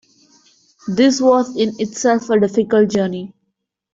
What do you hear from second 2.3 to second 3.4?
a difficult journey.